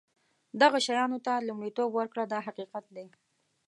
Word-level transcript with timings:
دغه 0.61 0.77
شیانو 0.85 1.19
ته 1.25 1.33
لومړیتوب 1.47 1.89
ورکړه 1.93 2.23
دا 2.33 2.39
حقیقت 2.47 2.85
دی. 2.95 3.05